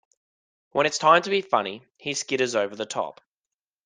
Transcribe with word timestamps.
When 0.71 0.87
it's 0.87 0.97
time 0.97 1.21
to 1.21 1.29
be 1.29 1.41
funny, 1.43 1.85
he 1.95 2.13
skitters 2.15 2.55
over 2.55 2.75
the 2.75 2.87
top. 2.87 3.21